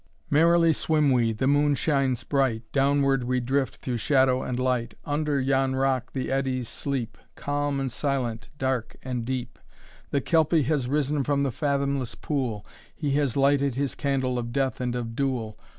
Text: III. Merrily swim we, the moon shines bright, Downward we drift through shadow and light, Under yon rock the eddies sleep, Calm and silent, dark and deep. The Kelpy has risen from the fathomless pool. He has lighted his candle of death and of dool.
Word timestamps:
III. 0.01 0.07
Merrily 0.31 0.73
swim 0.73 1.11
we, 1.11 1.31
the 1.31 1.45
moon 1.45 1.75
shines 1.75 2.23
bright, 2.23 2.63
Downward 2.71 3.23
we 3.23 3.39
drift 3.39 3.75
through 3.75 3.97
shadow 3.97 4.41
and 4.41 4.57
light, 4.57 4.95
Under 5.05 5.39
yon 5.39 5.75
rock 5.75 6.13
the 6.13 6.31
eddies 6.31 6.67
sleep, 6.69 7.19
Calm 7.35 7.79
and 7.79 7.91
silent, 7.91 8.49
dark 8.57 8.95
and 9.03 9.25
deep. 9.25 9.59
The 10.09 10.19
Kelpy 10.19 10.63
has 10.63 10.87
risen 10.89 11.23
from 11.23 11.43
the 11.43 11.51
fathomless 11.51 12.15
pool. 12.15 12.65
He 12.95 13.11
has 13.11 13.37
lighted 13.37 13.75
his 13.75 13.93
candle 13.93 14.39
of 14.39 14.51
death 14.51 14.81
and 14.81 14.95
of 14.95 15.15
dool. 15.15 15.55